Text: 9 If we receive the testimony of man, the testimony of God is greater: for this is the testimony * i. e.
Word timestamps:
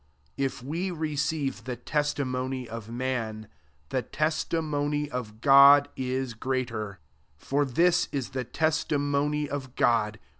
9 0.35 0.45
If 0.47 0.63
we 0.63 0.89
receive 0.89 1.65
the 1.65 1.75
testimony 1.75 2.67
of 2.67 2.89
man, 2.89 3.47
the 3.89 4.01
testimony 4.01 5.07
of 5.11 5.41
God 5.41 5.89
is 5.95 6.33
greater: 6.33 6.97
for 7.37 7.65
this 7.65 8.09
is 8.11 8.29
the 8.29 8.43
testimony 8.43 9.47
* 9.49 9.51
i. 9.51 10.07
e. 10.07 10.11